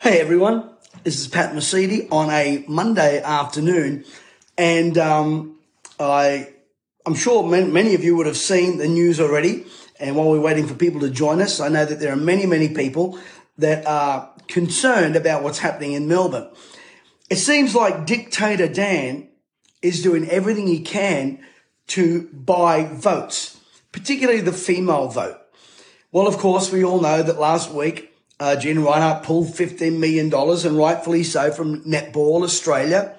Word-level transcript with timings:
Hey 0.00 0.20
everyone, 0.20 0.70
this 1.02 1.18
is 1.18 1.26
Pat 1.26 1.52
Mesiti 1.54 2.06
on 2.12 2.30
a 2.30 2.64
Monday 2.68 3.20
afternoon, 3.20 4.04
and 4.56 4.96
um, 4.96 5.58
I, 5.98 6.50
I'm 7.04 7.16
sure 7.16 7.42
many 7.42 7.96
of 7.96 8.04
you 8.04 8.14
would 8.14 8.26
have 8.26 8.36
seen 8.36 8.78
the 8.78 8.86
news 8.86 9.18
already. 9.18 9.66
And 9.98 10.14
while 10.14 10.30
we're 10.30 10.40
waiting 10.40 10.68
for 10.68 10.74
people 10.74 11.00
to 11.00 11.10
join 11.10 11.42
us, 11.42 11.58
I 11.58 11.68
know 11.68 11.84
that 11.84 11.98
there 11.98 12.12
are 12.12 12.16
many, 12.16 12.46
many 12.46 12.68
people 12.68 13.18
that 13.58 13.86
are 13.86 14.30
concerned 14.46 15.16
about 15.16 15.42
what's 15.42 15.58
happening 15.58 15.94
in 15.94 16.06
Melbourne. 16.06 16.48
It 17.28 17.36
seems 17.36 17.74
like 17.74 18.06
Dictator 18.06 18.68
Dan 18.68 19.28
is 19.82 20.00
doing 20.00 20.30
everything 20.30 20.68
he 20.68 20.80
can 20.80 21.40
to 21.88 22.28
buy 22.32 22.84
votes, 22.84 23.58
particularly 23.90 24.42
the 24.42 24.52
female 24.52 25.08
vote. 25.08 25.38
Well, 26.12 26.28
of 26.28 26.38
course, 26.38 26.70
we 26.70 26.84
all 26.84 27.00
know 27.00 27.20
that 27.20 27.40
last 27.40 27.72
week 27.72 28.14
uh, 28.40 28.56
Gina 28.56 28.80
Rinehart 28.80 29.22
pulled 29.22 29.48
$15 29.48 29.98
million 29.98 30.32
and 30.32 30.78
rightfully 30.78 31.24
so 31.24 31.50
from 31.50 31.82
Netball 31.84 32.44
Australia 32.44 33.16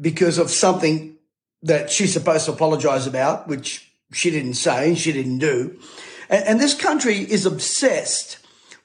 because 0.00 0.38
of 0.38 0.50
something 0.50 1.16
that 1.62 1.90
she's 1.90 2.12
supposed 2.12 2.44
to 2.46 2.52
apologize 2.52 3.06
about, 3.06 3.48
which 3.48 3.90
she 4.12 4.30
didn't 4.30 4.54
say 4.54 4.88
and 4.88 4.98
she 4.98 5.12
didn't 5.12 5.38
do. 5.38 5.78
And, 6.28 6.44
and 6.44 6.60
this 6.60 6.74
country 6.74 7.18
is 7.18 7.46
obsessed 7.46 8.38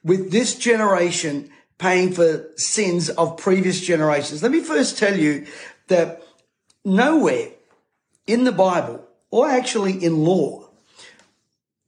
with 0.04 0.32
this 0.32 0.56
generation 0.56 1.52
paying 1.78 2.12
for 2.12 2.50
sins 2.56 3.10
of 3.10 3.38
previous 3.38 3.80
generations. 3.82 4.42
Let 4.42 4.52
me 4.52 4.62
first 4.62 4.98
tell 4.98 5.18
you 5.18 5.46
that 5.88 6.24
nowhere 6.84 7.50
in 8.26 8.44
the 8.44 8.52
Bible 8.52 9.06
or 9.30 9.50
actually 9.50 10.04
in 10.04 10.24
law 10.24 10.70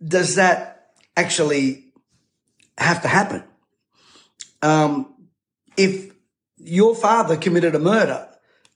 does 0.03 0.35
that 0.35 0.91
actually 1.15 1.85
have 2.77 3.01
to 3.01 3.07
happen 3.07 3.43
um, 4.61 5.13
if 5.77 6.11
your 6.57 6.95
father 6.95 7.37
committed 7.37 7.75
a 7.75 7.79
murder, 7.79 8.27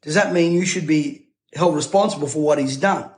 does 0.01 0.15
that 0.15 0.33
mean 0.33 0.53
you 0.53 0.65
should 0.65 0.87
be 0.87 1.27
held 1.53 1.75
responsible 1.75 2.27
for 2.27 2.39
what 2.39 2.59
he's 2.59 2.77
done? 2.77 3.09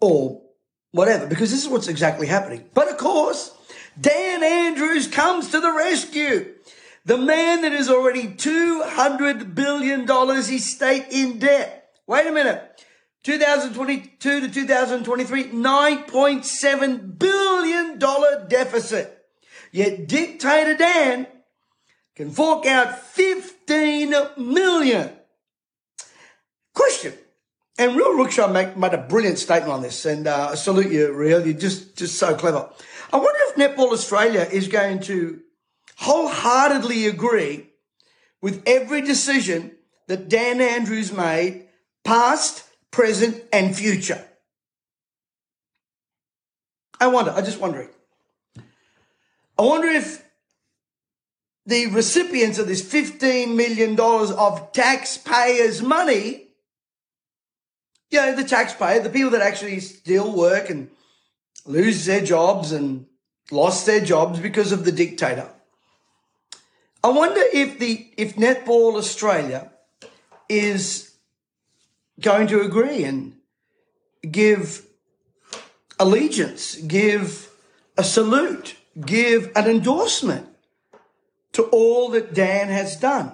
Or 0.00 0.42
whatever, 0.90 1.26
because 1.26 1.50
this 1.50 1.64
is 1.64 1.68
what's 1.68 1.88
exactly 1.88 2.26
happening. 2.26 2.68
But 2.74 2.90
of 2.90 2.96
course, 2.96 3.54
Dan 4.00 4.42
Andrews 4.42 5.08
comes 5.08 5.50
to 5.50 5.60
the 5.60 5.72
rescue. 5.72 6.54
The 7.04 7.18
man 7.18 7.62
that 7.62 7.72
is 7.72 7.88
already 7.88 8.24
$200 8.24 9.54
billion 9.54 10.10
estate 10.10 11.06
in 11.10 11.38
debt. 11.38 11.90
Wait 12.06 12.26
a 12.26 12.32
minute. 12.32 12.84
2022 13.22 14.40
to 14.40 14.48
2023, 14.48 15.44
$9.7 15.44 17.18
billion 17.18 17.98
deficit. 18.48 19.24
Yet 19.72 20.08
dictator 20.08 20.76
Dan 20.76 21.26
can 22.16 22.30
fork 22.30 22.64
out 22.66 22.98
15 22.98 24.14
million. 24.38 25.12
Question. 26.74 27.12
And 27.78 27.94
Real 27.94 28.14
Rukshan 28.14 28.76
made 28.76 28.94
a 28.94 28.98
brilliant 28.98 29.38
statement 29.38 29.72
on 29.72 29.82
this, 29.82 30.06
and 30.06 30.26
uh, 30.26 30.48
I 30.52 30.54
salute 30.54 30.90
you, 30.90 31.12
Real. 31.12 31.46
You're 31.46 31.58
just, 31.58 31.96
just 31.96 32.18
so 32.18 32.34
clever. 32.34 32.70
I 33.12 33.18
wonder 33.18 33.38
if 33.48 33.56
Netball 33.56 33.92
Australia 33.92 34.48
is 34.50 34.66
going 34.66 35.00
to 35.00 35.40
wholeheartedly 35.98 37.06
agree 37.06 37.68
with 38.40 38.62
every 38.66 39.02
decision 39.02 39.72
that 40.06 40.30
Dan 40.30 40.62
Andrews 40.62 41.12
made, 41.12 41.66
past, 42.02 42.64
present, 42.90 43.42
and 43.52 43.76
future. 43.76 44.24
I 46.98 47.08
wonder, 47.08 47.30
I'm 47.32 47.44
just 47.44 47.60
wondering. 47.60 47.90
I 49.58 49.62
wonder 49.62 49.88
if 49.88 50.25
the 51.66 51.88
recipients 51.88 52.58
of 52.58 52.68
this 52.68 52.82
$15 52.82 53.54
million 53.54 53.98
of 53.98 54.72
taxpayers' 54.72 55.82
money, 55.82 56.48
you 58.10 58.20
know, 58.20 58.36
the 58.36 58.44
taxpayer, 58.44 59.00
the 59.00 59.10
people 59.10 59.30
that 59.30 59.42
actually 59.42 59.80
still 59.80 60.32
work 60.32 60.70
and 60.70 60.88
lose 61.66 62.06
their 62.06 62.24
jobs 62.24 62.70
and 62.70 63.06
lost 63.50 63.84
their 63.84 64.00
jobs 64.00 64.38
because 64.38 64.70
of 64.70 64.84
the 64.84 64.92
dictator. 64.92 65.48
I 67.02 67.08
wonder 67.08 67.42
if 67.52 67.78
the 67.78 68.12
if 68.16 68.36
Netball 68.36 68.96
Australia 68.96 69.70
is 70.48 71.16
going 72.20 72.46
to 72.48 72.60
agree 72.60 73.04
and 73.04 73.34
give 74.28 74.86
allegiance, 75.98 76.76
give 76.76 77.50
a 77.96 78.04
salute, 78.04 78.76
give 79.00 79.50
an 79.54 79.66
endorsement 79.68 80.48
to 81.56 81.62
all 81.72 82.10
that 82.10 82.34
Dan 82.34 82.68
has 82.68 82.96
done 82.96 83.32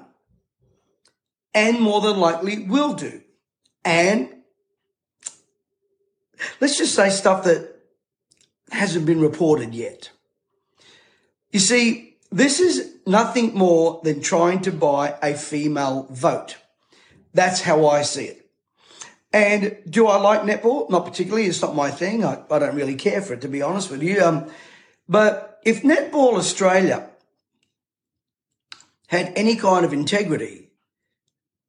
and 1.53 1.81
more 1.81 2.01
than 2.01 2.19
likely 2.19 2.69
will 2.69 2.95
do. 2.95 3.21
And 3.85 4.29
let's 6.61 6.79
just 6.79 6.95
say 6.95 7.11
stuff 7.11 7.43
that 7.43 7.81
hasn't 8.71 9.07
been 9.07 9.21
reported 9.21 9.75
yet. 9.75 10.11
You 11.51 11.59
see, 11.59 12.15
this 12.31 12.61
is 12.61 12.95
nothing 13.09 13.55
more 13.55 14.01
than 14.05 14.21
trying 14.21 14.61
to 14.63 14.71
buy 14.71 15.17
a 15.21 15.35
female 15.35 16.07
vote. 16.09 16.59
That's 17.35 17.63
how 17.63 17.89
I 17.89 18.03
see 18.03 18.27
it. 18.27 18.51
And 19.33 19.79
do 19.91 20.07
I 20.07 20.21
like 20.21 20.43
netball? 20.43 20.89
Not 20.89 21.07
particularly. 21.07 21.47
It's 21.47 21.61
not 21.61 21.75
my 21.75 21.91
thing. 21.91 22.25
I, 22.25 22.41
I 22.49 22.61
don't 22.61 22.77
really 22.77 22.95
care 22.95 23.21
for 23.21 23.35
it, 23.35 23.41
to 23.41 23.49
be 23.49 23.63
honest 23.63 23.91
with 23.91 24.01
you. 24.01 24.23
Um, 24.23 24.49
but 25.09 25.59
if 25.65 25.83
Netball 25.83 26.35
Australia 26.35 27.09
had 29.13 29.31
any 29.37 29.55
kind 29.57 29.85
of 29.85 29.93
integrity, 29.93 30.71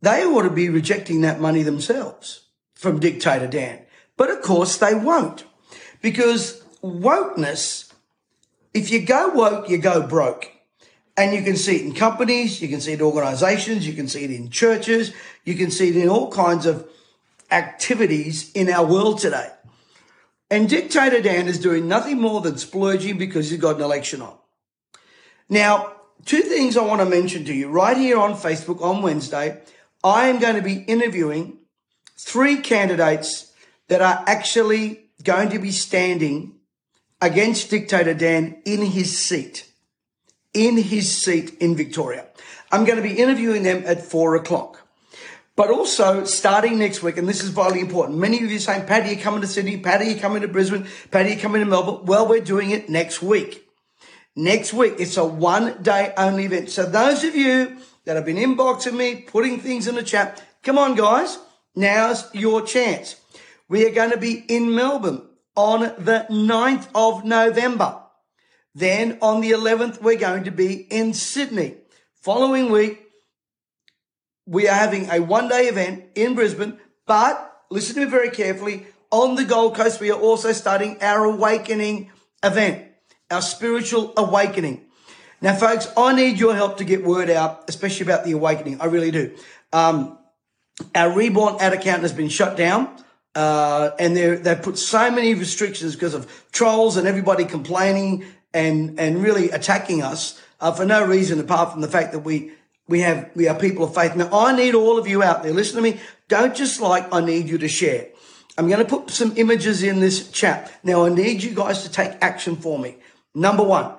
they 0.01 0.23
ought 0.23 0.43
to 0.43 0.49
be 0.49 0.69
rejecting 0.69 1.21
that 1.21 1.41
money 1.41 1.61
themselves 1.61 2.47
from 2.73 3.01
dictator 3.01 3.47
Dan. 3.47 3.81
But 4.15 4.31
of 4.31 4.41
course 4.41 4.77
they 4.77 4.95
won't 4.95 5.43
because 6.01 6.63
wokeness, 6.81 7.91
if 8.73 8.89
you 8.89 9.05
go 9.05 9.27
woke, 9.29 9.69
you 9.69 9.77
go 9.77 10.07
broke. 10.07 10.51
And 11.15 11.35
you 11.35 11.43
can 11.43 11.57
see 11.57 11.75
it 11.75 11.81
in 11.81 11.93
companies, 11.93 12.59
you 12.61 12.69
can 12.69 12.81
see 12.81 12.93
it 12.93 12.99
in 12.99 13.05
organizations, 13.05 13.85
you 13.85 13.93
can 13.93 14.07
see 14.07 14.23
it 14.23 14.31
in 14.31 14.49
churches, 14.49 15.13
you 15.43 15.55
can 15.55 15.69
see 15.69 15.89
it 15.89 15.97
in 15.97 16.09
all 16.09 16.31
kinds 16.31 16.65
of 16.65 16.89
activities 17.51 18.51
in 18.53 18.69
our 18.69 18.85
world 18.85 19.19
today. 19.19 19.49
And 20.49 20.67
Dictator 20.69 21.21
Dan 21.21 21.47
is 21.47 21.59
doing 21.59 21.87
nothing 21.87 22.19
more 22.19 22.41
than 22.41 22.57
splurging 22.57 23.17
because 23.17 23.51
he's 23.51 23.59
got 23.59 23.75
an 23.75 23.81
election 23.81 24.21
on. 24.21 24.35
Now, 25.49 25.93
two 26.25 26.41
things 26.41 26.77
I 26.77 26.83
want 26.83 27.01
to 27.01 27.05
mention 27.05 27.45
to 27.45 27.53
you 27.53 27.69
right 27.69 27.97
here 27.97 28.17
on 28.17 28.33
Facebook 28.33 28.81
on 28.81 29.01
Wednesday. 29.01 29.61
I 30.03 30.27
am 30.27 30.39
going 30.39 30.55
to 30.55 30.61
be 30.61 30.83
interviewing 30.83 31.59
three 32.17 32.57
candidates 32.57 33.51
that 33.87 34.01
are 34.01 34.23
actually 34.27 35.05
going 35.23 35.49
to 35.49 35.59
be 35.59 35.71
standing 35.71 36.55
against 37.21 37.69
Dictator 37.69 38.13
Dan 38.13 38.57
in 38.65 38.81
his 38.81 39.17
seat, 39.17 39.69
in 40.53 40.77
his 40.77 41.15
seat 41.23 41.57
in 41.59 41.75
Victoria. 41.75 42.25
I'm 42.71 42.85
going 42.85 43.01
to 43.01 43.07
be 43.07 43.17
interviewing 43.17 43.63
them 43.63 43.83
at 43.85 44.03
four 44.03 44.35
o'clock. 44.35 44.79
But 45.55 45.69
also 45.69 46.23
starting 46.23 46.79
next 46.79 47.03
week, 47.03 47.17
and 47.17 47.29
this 47.29 47.43
is 47.43 47.49
vitally 47.51 47.79
important. 47.79 48.17
Many 48.17 48.43
of 48.43 48.49
you 48.49 48.57
are 48.57 48.59
saying, 48.59 48.87
Patty, 48.87 49.11
you're 49.11 49.21
coming 49.21 49.41
to 49.41 49.47
Sydney? 49.47 49.77
Patty, 49.77 50.05
you're 50.05 50.19
coming 50.19 50.41
to 50.41 50.47
Brisbane? 50.47 50.87
Patty, 51.11 51.33
you're 51.33 51.39
coming 51.39 51.61
to 51.61 51.67
Melbourne? 51.67 52.05
Well, 52.05 52.27
we're 52.27 52.41
doing 52.41 52.71
it 52.71 52.89
next 52.89 53.21
week 53.21 53.62
next 54.35 54.73
week. 54.73 54.95
It's 54.99 55.17
a 55.17 55.25
one 55.25 55.81
day 55.81 56.13
only 56.17 56.45
event. 56.45 56.69
So 56.69 56.85
those 56.85 57.23
of 57.23 57.35
you 57.35 57.77
that 58.05 58.15
have 58.15 58.25
been 58.25 58.37
inboxing 58.37 58.95
me, 58.95 59.15
putting 59.15 59.59
things 59.59 59.87
in 59.87 59.95
the 59.95 60.03
chat, 60.03 60.41
come 60.61 60.77
on 60.77 60.95
guys, 60.95 61.37
now's 61.75 62.33
your 62.33 62.61
chance. 62.61 63.15
We 63.69 63.85
are 63.85 63.93
going 63.93 64.11
to 64.11 64.17
be 64.17 64.33
in 64.47 64.75
Melbourne 64.75 65.27
on 65.55 65.81
the 65.81 66.25
9th 66.29 66.87
of 66.93 67.23
November. 67.23 67.99
Then 68.75 69.19
on 69.21 69.41
the 69.41 69.51
11th, 69.51 70.01
we're 70.01 70.17
going 70.17 70.45
to 70.45 70.51
be 70.51 70.73
in 70.73 71.13
Sydney. 71.13 71.77
Following 72.21 72.71
week, 72.71 72.99
we 74.45 74.67
are 74.67 74.75
having 74.75 75.09
a 75.09 75.19
one 75.19 75.47
day 75.47 75.67
event 75.67 76.05
in 76.15 76.35
Brisbane, 76.35 76.79
but 77.05 77.63
listen 77.69 77.95
to 77.95 78.01
me 78.01 78.07
very 78.07 78.29
carefully. 78.29 78.87
On 79.11 79.35
the 79.35 79.45
Gold 79.45 79.75
Coast, 79.75 80.01
we 80.01 80.11
are 80.11 80.19
also 80.19 80.51
starting 80.53 81.01
our 81.01 81.23
awakening 81.25 82.11
event 82.43 82.92
our 83.33 83.41
spiritual 83.41 84.13
awakening. 84.15 84.85
Now, 85.41 85.55
folks, 85.55 85.87
I 85.97 86.15
need 86.15 86.39
your 86.39 86.55
help 86.55 86.77
to 86.77 86.85
get 86.85 87.03
word 87.03 87.29
out, 87.29 87.65
especially 87.67 88.05
about 88.05 88.23
the 88.23 88.31
awakening. 88.31 88.79
I 88.79 88.85
really 88.85 89.11
do. 89.11 89.35
Um, 89.73 90.17
our 90.95 91.11
Reborn 91.11 91.57
ad 91.59 91.73
account 91.73 92.03
has 92.03 92.13
been 92.13 92.29
shut 92.29 92.55
down. 92.55 92.89
Uh, 93.35 93.91
and 93.97 94.15
they've 94.15 94.61
put 94.61 94.77
so 94.77 95.09
many 95.09 95.33
restrictions 95.33 95.95
because 95.95 96.13
of 96.13 96.47
trolls 96.51 96.97
and 96.97 97.07
everybody 97.07 97.45
complaining 97.45 98.23
and, 98.53 98.99
and 98.99 99.23
really 99.23 99.49
attacking 99.49 100.03
us 100.03 100.39
uh, 100.61 100.71
for 100.71 100.85
no 100.85 101.03
reason 101.03 101.39
apart 101.39 101.71
from 101.71 101.81
the 101.81 101.87
fact 101.87 102.11
that 102.11 102.19
we, 102.19 102.51
we 102.87 102.99
have, 102.99 103.31
we 103.35 103.47
are 103.47 103.57
people 103.57 103.85
of 103.85 103.95
faith. 103.95 104.15
Now, 104.15 104.29
I 104.31 104.55
need 104.55 104.75
all 104.75 104.99
of 104.99 105.07
you 105.07 105.23
out 105.23 105.41
there. 105.41 105.51
Listen 105.51 105.77
to 105.77 105.81
me. 105.81 105.99
Don't 106.27 106.55
just 106.55 106.79
like, 106.79 107.11
I 107.11 107.21
need 107.21 107.49
you 107.49 107.57
to 107.57 107.67
share. 107.67 108.07
I'm 108.55 108.67
going 108.67 108.79
to 108.79 108.85
put 108.85 109.09
some 109.09 109.33
images 109.35 109.81
in 109.81 109.99
this 109.99 110.29
chat. 110.29 110.71
Now, 110.83 111.05
I 111.05 111.09
need 111.09 111.41
you 111.41 111.55
guys 111.55 111.81
to 111.83 111.91
take 111.91 112.11
action 112.21 112.55
for 112.55 112.77
me. 112.77 112.97
Number 113.35 113.63
one, 113.63 113.93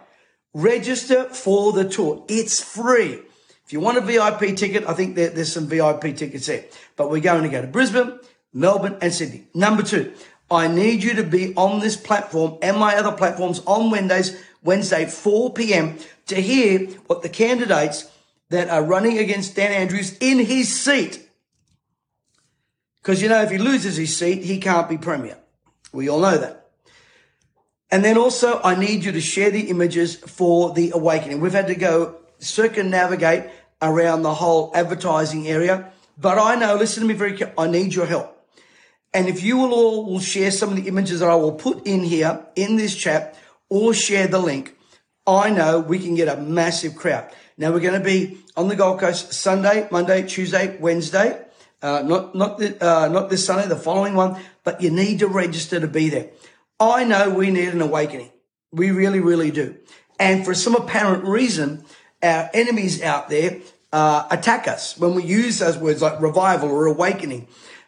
register 0.53 1.25
for 1.25 1.73
the 1.73 1.89
tour. 1.89 2.25
It's 2.29 2.63
free. 2.63 3.21
If 3.65 3.73
you 3.73 3.81
want 3.81 3.99
a 3.99 4.01
VIP 4.03 4.57
ticket, 4.57 4.87
I 4.87 4.93
think 4.93 5.17
there, 5.17 5.31
there's 5.31 5.53
some 5.53 5.67
VIP 5.67 6.17
tickets 6.17 6.47
there. 6.47 6.65
But 6.97 7.11
we're 7.11 7.21
going 7.21 7.43
to 7.45 7.49
go 7.49 7.63
to 7.63 7.67
Brisbane, 7.67 8.19
Melbourne, 8.53 8.99
and 9.01 9.13
Sydney. 9.13 9.47
Number 9.55 9.83
two, 9.83 10.13
I 10.51 10.69
need 10.69 11.03
you 11.03 11.15
to 11.15 11.25
be 11.25 11.55
on 11.57 11.81
this 11.81 11.97
platform 11.97 12.59
and 12.63 12.77
my 12.77 12.97
other 12.97 13.13
platforms 13.13 13.63
on 13.67 13.91
Wednesdays, 13.91 14.41
Wednesday, 14.63 15.07
4 15.07 15.55
p.m. 15.55 15.99
to 16.27 16.41
hear 16.41 16.87
what 17.07 17.23
the 17.23 17.29
candidates 17.29 18.11
that 18.51 18.69
are 18.69 18.85
running 18.85 19.19
against 19.19 19.57
Dan 19.57 19.73
Andrews 19.73 20.17
in 20.19 20.39
his 20.39 20.81
seat. 20.81 21.27
Because 23.03 23.23
you 23.23 23.29
know, 23.29 23.43
if 23.43 23.51
he 23.51 23.59
loses 23.59 23.97
his 23.97 24.17
seat, 24.17 24.45
he 24.45 24.59
can't 24.59 24.89
be 24.89 24.99
premier. 24.99 25.39
We 25.93 26.09
all 26.09 26.21
know 26.21 26.39
that. 26.39 26.64
And 27.95 28.05
then 28.05 28.19
also, 28.19 28.61
I 28.65 28.75
need 28.75 29.05
you 29.05 29.13
to 29.13 29.21
share 29.21 29.53
the 29.53 29.71
images 29.71 30.17
for 30.17 30.73
the 30.75 30.91
awakening. 30.91 31.41
We've 31.41 31.53
had 31.53 31.69
to 31.69 31.77
go 31.77 32.17
circumnavigate 32.41 33.45
around 33.81 34.23
the 34.23 34.35
whole 34.35 34.73
advertising 34.75 35.47
area, 35.47 35.93
but 36.19 36.37
I 36.37 36.57
know, 36.57 36.75
listen 36.75 37.05
to 37.05 37.09
me 37.09 37.15
very 37.15 37.37
carefully, 37.37 37.69
I 37.69 37.71
need 37.71 37.95
your 37.95 38.07
help. 38.07 38.37
And 39.13 39.29
if 39.29 39.45
you 39.45 39.59
will 39.59 39.73
all 39.73 40.07
will 40.07 40.19
share 40.19 40.51
some 40.51 40.71
of 40.71 40.75
the 40.77 40.89
images 40.89 41.21
that 41.21 41.29
I 41.29 41.37
will 41.37 41.53
put 41.53 41.87
in 41.87 42.03
here 42.03 42.45
in 42.57 42.75
this 42.75 42.97
chat 42.97 43.39
or 43.69 43.95
share 43.95 44.27
the 44.27 44.41
link, 44.41 44.77
I 45.25 45.51
know 45.51 45.79
we 45.79 46.01
can 46.01 46.17
get 46.17 46.27
a 46.27 46.41
massive 46.41 46.97
crowd. 46.97 47.31
Now 47.57 47.71
we're 47.71 47.79
going 47.79 48.01
to 48.03 48.05
be 48.05 48.39
on 48.57 48.67
the 48.67 48.75
Gold 48.75 48.99
Coast 48.99 49.35
Sunday, 49.35 49.87
Monday, 49.93 50.27
Tuesday, 50.27 50.77
Wednesday. 50.81 51.41
Uh, 51.81 52.03
not 52.03 52.35
not 52.35 52.59
the, 52.59 52.75
uh, 52.85 53.07
not 53.07 53.31
this 53.31 53.47
Sunday, 53.47 53.69
the 53.69 53.77
following 53.77 54.15
one, 54.15 54.43
but 54.65 54.81
you 54.81 54.91
need 54.91 55.21
to 55.21 55.29
register 55.29 55.79
to 55.79 55.87
be 55.87 56.09
there. 56.09 56.31
I 56.81 57.05
know 57.05 57.31
we 57.31 57.51
need 57.51 57.69
an 57.69 57.81
awakening. 57.81 58.31
We 58.73 58.91
really, 58.91 59.21
really 59.21 59.51
do. 59.51 59.77
And 60.19 60.45
for 60.45 60.55
some 60.55 60.75
apparent 60.75 61.25
reason, 61.25 61.85
our 62.23 62.51
enemies 62.53 63.03
out 63.03 63.29
there 63.29 63.61
uh, 63.93 64.27
attack 64.31 64.67
us 64.67 64.99
when 64.99 65.15
we 65.15 65.23
use 65.23 65.59
those 65.59 65.79
words 65.79 66.03
like 66.03 66.21
revival 66.21 66.71
or 66.71 66.87
awakening, 66.87 67.47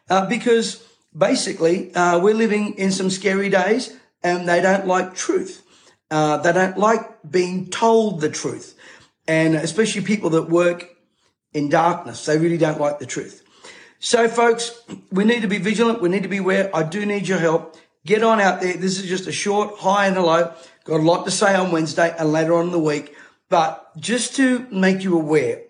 uh, 0.09 0.27
because 0.27 0.87
basically 1.17 1.93
uh, 1.95 2.19
we're 2.21 2.35
living 2.35 2.75
in 2.75 2.93
some 2.93 3.11
scary 3.11 3.49
days, 3.49 3.97
and 4.23 4.49
they 4.49 4.61
don't 4.61 4.87
like 4.87 5.15
truth. 5.15 5.63
Uh, 6.11 6.37
they 6.37 6.53
don't 6.53 6.79
like 6.79 7.01
being 7.29 7.69
told 7.69 8.21
the 8.21 8.31
truth, 8.31 8.79
and 9.27 9.57
especially 9.57 10.03
people 10.03 10.31
that 10.31 10.49
work 10.49 10.89
in 11.53 11.69
darkness. 11.69 12.25
They 12.25 12.39
really 12.39 12.59
don't 12.59 12.81
like 12.81 13.01
the 13.01 13.07
truth. 13.07 13.43
So, 13.99 14.29
folks, 14.29 14.81
we 15.11 15.25
need 15.25 15.43
to 15.43 15.49
be 15.49 15.59
vigilant. 15.59 16.01
We 16.01 16.09
need 16.09 16.23
to 16.23 16.29
be 16.29 16.37
aware. 16.37 16.71
I 16.75 16.83
do 16.83 17.05
need 17.05 17.27
your 17.27 17.39
help. 17.39 17.77
Get 18.07 18.23
on 18.23 18.41
out 18.41 18.61
there. 18.61 18.77
This 18.77 19.01
is 19.01 19.09
just 19.09 19.27
a 19.27 19.33
short 19.33 19.79
high 19.79 20.07
and 20.07 20.17
a 20.17 20.23
low. 20.23 20.55
Got 20.85 21.01
a 21.01 21.03
lot 21.03 21.25
to 21.25 21.33
say 21.33 21.57
on 21.57 21.73
Wednesday 21.73 22.15
and 22.17 22.33
later 22.33 22.55
on 22.55 22.67
in 22.67 22.71
the 22.71 22.79
week. 22.79 23.17
But 23.49 23.97
just 23.99 24.37
to 24.37 24.67
make 24.71 25.03
you 25.03 25.19
aware 25.19 25.63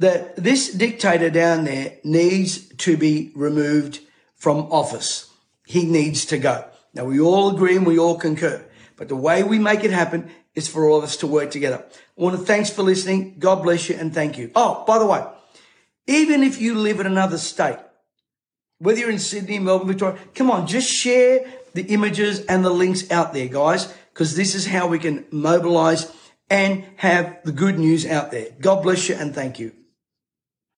that 0.00 0.34
this 0.34 0.72
dictator 0.72 1.30
down 1.30 1.64
there 1.64 1.98
needs 2.02 2.66
to 2.68 2.96
be 2.96 3.30
removed 3.36 4.00
from 4.34 4.70
office. 4.72 5.30
He 5.64 5.84
needs 5.84 6.24
to 6.26 6.38
go. 6.38 6.68
Now 6.92 7.04
we 7.04 7.20
all 7.20 7.54
agree 7.54 7.76
and 7.76 7.86
we 7.86 7.98
all 7.98 8.18
concur. 8.18 8.64
But 8.96 9.08
the 9.08 9.16
way 9.16 9.44
we 9.44 9.60
make 9.60 9.84
it 9.84 9.92
happen 9.92 10.30
is 10.56 10.66
for 10.66 10.88
all 10.88 10.98
of 10.98 11.04
us 11.04 11.16
to 11.18 11.28
work 11.28 11.52
together. 11.52 11.84
I 11.88 12.22
want 12.22 12.36
to 12.36 12.44
thanks 12.44 12.70
for 12.70 12.82
listening. 12.82 13.36
God 13.38 13.62
bless 13.62 13.88
you 13.88 13.96
and 13.96 14.12
thank 14.12 14.38
you. 14.38 14.50
Oh, 14.56 14.84
by 14.86 14.98
the 14.98 15.06
way, 15.06 15.24
even 16.06 16.42
if 16.42 16.60
you 16.60 16.74
live 16.74 16.98
in 16.98 17.06
another 17.06 17.38
state, 17.38 17.78
whether 18.78 18.98
you're 18.98 19.10
in 19.10 19.18
Sydney, 19.18 19.58
Melbourne, 19.58 19.88
Victoria, 19.88 20.18
come 20.34 20.50
on, 20.50 20.66
just 20.66 20.90
share 20.90 21.44
the 21.74 21.82
images 21.82 22.44
and 22.46 22.64
the 22.64 22.70
links 22.70 23.10
out 23.10 23.32
there, 23.32 23.48
guys, 23.48 23.92
because 24.12 24.36
this 24.36 24.54
is 24.54 24.66
how 24.66 24.86
we 24.86 24.98
can 24.98 25.24
mobilize 25.30 26.12
and 26.50 26.84
have 26.96 27.38
the 27.44 27.52
good 27.52 27.78
news 27.78 28.06
out 28.06 28.30
there. 28.30 28.48
God 28.60 28.82
bless 28.82 29.08
you 29.08 29.14
and 29.14 29.34
thank 29.34 29.58
you. 29.58 29.72